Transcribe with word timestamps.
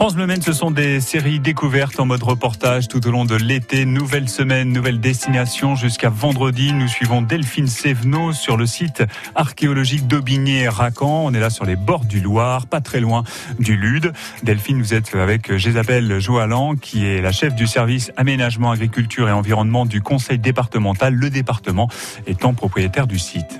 France 0.00 0.16
ce 0.40 0.54
sont 0.54 0.70
des 0.70 0.98
séries 0.98 1.40
découvertes 1.40 2.00
en 2.00 2.06
mode 2.06 2.22
reportage 2.22 2.88
tout 2.88 3.06
au 3.06 3.10
long 3.10 3.26
de 3.26 3.34
l'été. 3.34 3.84
Nouvelle 3.84 4.30
semaine, 4.30 4.72
nouvelle 4.72 4.98
destination 4.98 5.76
jusqu'à 5.76 6.08
vendredi. 6.08 6.72
Nous 6.72 6.88
suivons 6.88 7.20
Delphine 7.20 7.66
Sévenot 7.66 8.32
sur 8.32 8.56
le 8.56 8.64
site 8.64 9.02
archéologique 9.34 10.06
d'Aubigné-Racan. 10.06 11.26
On 11.26 11.34
est 11.34 11.38
là 11.38 11.50
sur 11.50 11.66
les 11.66 11.76
bords 11.76 12.06
du 12.06 12.20
Loir, 12.20 12.66
pas 12.66 12.80
très 12.80 13.00
loin 13.00 13.24
du 13.58 13.76
Lude. 13.76 14.14
Delphine, 14.42 14.80
vous 14.80 14.94
êtes 14.94 15.14
avec 15.14 15.54
Jésabelle 15.58 16.18
Joalan, 16.18 16.76
qui 16.76 17.04
est 17.04 17.20
la 17.20 17.30
chef 17.30 17.54
du 17.54 17.66
service 17.66 18.10
aménagement, 18.16 18.70
agriculture 18.70 19.28
et 19.28 19.32
environnement 19.32 19.84
du 19.84 20.00
conseil 20.00 20.38
départemental, 20.38 21.12
le 21.12 21.28
département 21.28 21.90
étant 22.26 22.54
propriétaire 22.54 23.06
du 23.06 23.18
site. 23.18 23.58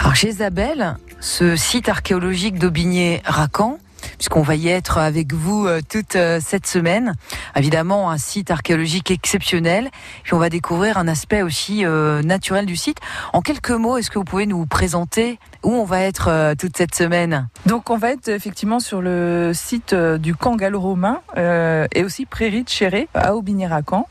Alors 0.00 0.14
Jésabelle, 0.14 0.96
ce 1.20 1.54
site 1.54 1.90
archéologique 1.90 2.58
d'Aubigné-Racan, 2.58 3.78
puisqu'on 4.18 4.42
va 4.42 4.54
y 4.54 4.68
être 4.68 4.98
avec 4.98 5.32
vous 5.32 5.66
euh, 5.66 5.80
toute 5.88 6.16
euh, 6.16 6.40
cette 6.44 6.66
semaine. 6.66 7.14
Évidemment, 7.56 8.10
un 8.10 8.18
site 8.18 8.50
archéologique 8.50 9.10
exceptionnel. 9.10 9.90
Puis 10.22 10.34
on 10.34 10.38
va 10.38 10.50
découvrir 10.50 10.98
un 10.98 11.08
aspect 11.08 11.42
aussi 11.42 11.84
euh, 11.84 12.22
naturel 12.22 12.66
du 12.66 12.76
site. 12.76 12.98
En 13.32 13.40
quelques 13.40 13.70
mots, 13.70 13.96
est-ce 13.96 14.10
que 14.10 14.18
vous 14.18 14.24
pouvez 14.24 14.46
nous 14.46 14.66
présenter 14.66 15.38
où 15.62 15.72
on 15.72 15.84
va 15.84 16.00
être 16.02 16.54
toute 16.56 16.76
cette 16.76 16.94
semaine? 16.94 17.48
Donc 17.64 17.90
on 17.90 17.96
va 17.96 18.12
être 18.12 18.28
effectivement 18.28 18.78
sur 18.78 19.00
le 19.00 19.52
site 19.54 19.94
du 19.94 20.34
camp 20.34 20.54
gallo-romain 20.54 21.20
et 21.36 22.04
aussi 22.04 22.24
Prairie 22.24 22.62
de 22.62 22.68
Chéré 22.68 23.08
à 23.14 23.34
Aubigné-Racan. 23.34 24.06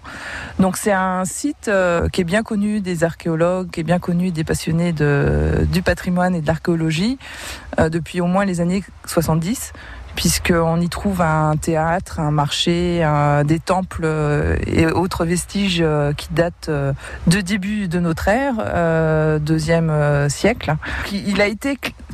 Donc 0.60 0.76
c'est 0.76 0.92
un 0.92 1.24
site 1.24 1.72
qui 2.12 2.22
est 2.22 2.26
bien 2.26 2.44
connu 2.44 2.82
des 2.82 3.04
archéologues, 3.06 3.70
qui 3.70 3.80
est 3.80 3.84
bien 3.84 4.00
connu 4.00 4.32
des 4.32 4.44
passionnés 4.44 4.92
du 4.92 5.82
patrimoine 5.82 6.36
et 6.36 6.42
de 6.42 6.48
l'archéologie 6.48 7.18
depuis 7.78 8.20
au 8.20 8.28
moins 8.28 8.44
les 8.44 8.60
années 8.60 8.84
70 9.06 9.72
puisqu'on 10.16 10.80
y 10.80 10.90
trouve 10.90 11.22
un 11.22 11.56
théâtre, 11.58 12.20
un 12.20 12.32
marché, 12.32 13.04
des 13.46 13.60
temples 13.60 14.04
euh, 14.04 14.58
et 14.66 14.86
autres 14.88 15.26
vestiges 15.26 15.80
euh, 15.82 16.14
qui 16.14 16.28
datent 16.32 16.70
euh, 16.70 16.94
de 17.28 17.42
début 17.42 17.88
de 17.88 18.00
notre 18.00 18.28
ère, 18.28 18.56
deuxième 19.40 20.30
siècle. 20.30 20.76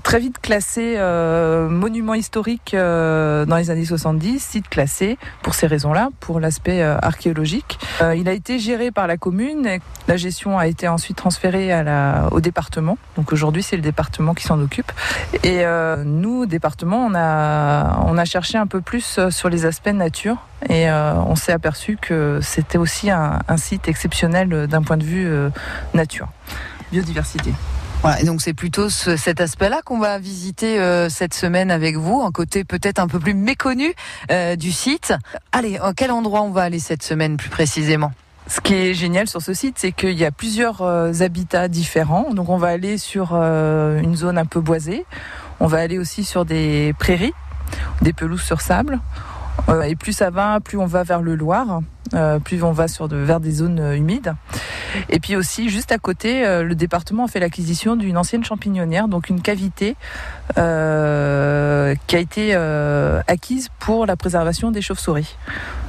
Très 0.03 0.19
vite 0.19 0.39
classé 0.41 0.97
monument 1.69 2.13
historique 2.13 2.71
dans 2.73 3.57
les 3.57 3.69
années 3.69 3.85
70, 3.85 4.39
site 4.39 4.69
classé 4.69 5.17
pour 5.41 5.55
ces 5.55 5.67
raisons-là, 5.67 6.09
pour 6.19 6.39
l'aspect 6.39 6.81
archéologique. 6.81 7.79
il 8.15 8.27
a 8.27 8.33
été 8.33 8.59
géré 8.59 8.91
par 8.91 9.07
la 9.07 9.17
commune. 9.17 9.79
La 10.07 10.17
gestion 10.17 10.57
a 10.57 10.67
été 10.67 10.87
ensuite 10.87 11.17
transférée 11.17 11.71
au 12.31 12.41
département. 12.41 12.97
Donc 13.15 13.31
aujourd'hui, 13.33 13.63
c'est 13.63 13.75
le 13.75 13.81
département 13.81 14.33
qui 14.33 14.43
s'en 14.43 14.59
occupe. 14.59 14.91
Et 15.43 15.63
nous, 16.03 16.45
département, 16.45 17.05
on 17.05 17.15
a 17.15 18.01
on 18.11 18.17
a 18.17 18.25
cherché 18.25 18.57
un 18.57 18.67
peu 18.67 18.81
plus 18.81 19.17
euh, 19.17 19.29
sur 19.29 19.49
les 19.49 19.65
aspects 19.65 19.87
nature 19.87 20.37
et 20.69 20.89
euh, 20.89 21.13
on 21.15 21.35
s'est 21.35 21.51
aperçu 21.51 21.97
que 21.99 22.39
c'était 22.41 22.77
aussi 22.77 23.09
un, 23.09 23.39
site 23.57 23.87
exceptionnel 23.87 24.53
euh, 24.53 24.67
d'un 24.67 24.83
point 24.83 24.97
de 24.97 25.03
vue 25.03 25.29
nature, 25.93 26.27
biodiversité. 26.91 27.53
Voilà, 28.01 28.23
donc 28.23 28.41
c'est 28.41 28.53
plutôt 28.53 28.89
cet 28.89 29.39
aspect-là 29.41 29.81
qu'on 29.85 29.99
va 29.99 30.17
visiter 30.17 30.77
cette 31.09 31.35
semaine 31.35 31.69
avec 31.69 31.97
vous, 31.97 32.21
un 32.21 32.31
côté 32.31 32.63
peut-être 32.63 32.97
un 32.99 33.07
peu 33.07 33.19
plus 33.19 33.35
méconnu 33.35 33.93
du 34.57 34.71
site. 34.71 35.13
Allez, 35.51 35.77
à 35.77 35.93
quel 35.95 36.11
endroit 36.11 36.41
on 36.41 36.49
va 36.49 36.63
aller 36.63 36.79
cette 36.79 37.03
semaine 37.03 37.37
plus 37.37 37.49
précisément? 37.49 38.11
Ce 38.47 38.59
qui 38.59 38.73
est 38.73 38.93
génial 38.95 39.27
sur 39.27 39.41
ce 39.41 39.53
site, 39.53 39.75
c'est 39.77 39.91
qu'il 39.91 40.17
y 40.17 40.25
a 40.25 40.31
plusieurs 40.31 40.81
habitats 41.21 41.67
différents. 41.67 42.33
Donc 42.33 42.49
on 42.49 42.57
va 42.57 42.69
aller 42.69 42.97
sur 42.97 43.35
une 43.35 44.15
zone 44.15 44.39
un 44.39 44.45
peu 44.45 44.61
boisée. 44.61 45.05
On 45.59 45.67
va 45.67 45.77
aller 45.77 45.99
aussi 45.99 46.23
sur 46.23 46.43
des 46.43 46.95
prairies 46.97 47.33
des 48.01 48.13
pelouses 48.13 48.41
sur 48.41 48.61
sable. 48.61 48.99
Euh, 49.69 49.83
et 49.83 49.95
plus 49.95 50.13
ça 50.13 50.29
va, 50.29 50.59
plus 50.59 50.77
on 50.77 50.85
va 50.85 51.03
vers 51.03 51.21
le 51.21 51.35
Loir, 51.35 51.81
euh, 52.13 52.39
plus 52.39 52.63
on 52.63 52.71
va 52.71 52.87
sur 52.87 53.07
vers 53.07 53.39
des 53.39 53.51
zones 53.51 53.79
euh, 53.79 53.95
humides. 53.95 54.33
Et 55.09 55.19
puis 55.19 55.35
aussi, 55.35 55.69
juste 55.69 55.91
à 55.91 55.97
côté, 55.97 56.43
le 56.63 56.75
département 56.75 57.25
a 57.25 57.27
fait 57.29 57.39
l'acquisition 57.39 57.95
d'une 57.95 58.17
ancienne 58.17 58.43
champignonnière, 58.43 59.07
donc 59.07 59.29
une 59.29 59.41
cavité 59.41 59.95
qui 60.55 60.59
a 60.59 61.95
été 62.11 62.53
acquise 63.27 63.69
pour 63.79 64.05
la 64.05 64.17
préservation 64.17 64.71
des 64.71 64.81
chauves-souris. 64.81 65.37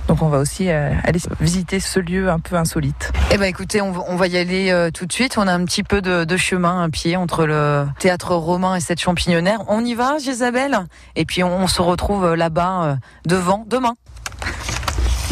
Donc 0.08 0.22
on 0.22 0.28
va 0.28 0.38
aussi 0.38 0.68
euh, 0.68 0.92
aller 1.04 1.20
visiter 1.40 1.80
ce 1.80 2.00
lieu 2.00 2.28
un 2.28 2.40
peu 2.40 2.56
insolite. 2.56 3.12
Eh 3.30 3.38
ben 3.38 3.46
écoutez, 3.46 3.80
on, 3.80 3.90
va 3.90 4.26
y 4.26 4.36
aller 4.36 4.70
euh, 4.70 4.90
tout 4.90 5.06
de 5.06 5.12
suite. 5.12 5.38
On 5.38 5.46
a 5.46 5.52
un 5.52 5.64
petit 5.64 5.82
peu 5.82 6.02
de, 6.02 6.36
chemin, 6.36 6.82
un 6.82 6.90
pied 6.90 7.16
entre 7.16 7.46
le 7.46 7.86
théâtre 7.98 8.34
romain 8.34 8.74
et 8.74 8.80
cette 8.80 9.00
champignonnaire. 9.00 9.60
On 9.68 9.84
y 9.84 9.94
va, 9.94 10.16
Isabelle 10.18 10.80
Et 11.14 11.24
puis 11.24 11.44
on, 11.44 11.66
se 11.66 11.80
retrouve 11.80 12.24
euh, 12.24 12.36
là-bas 12.36 12.98
devant 13.24 13.64
demain. 13.68 13.94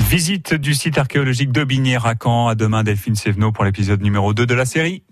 Visite 0.09 0.55
du 0.55 0.75
site 0.75 0.99
archéologique 0.99 1.53
de 1.53 1.65
Bigné-Racan. 1.65 2.49
À 2.49 2.55
demain, 2.55 2.83
Delphine 2.83 3.15
Sévenot 3.15 3.53
pour 3.53 3.65
l'épisode 3.65 4.03
numéro 4.03 4.35
2 4.35 4.47
de 4.47 4.55
la 4.55 4.65
série. 4.65 5.03